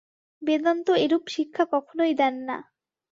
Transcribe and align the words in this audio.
বেদান্ত 0.41 0.87
এরূপ 1.03 1.23
শিক্ষা 1.27 1.63
কখনই 1.73 2.13
দেন 2.13 2.35
না। 2.47 2.57